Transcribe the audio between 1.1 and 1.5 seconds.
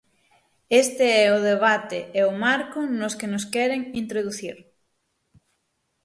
é o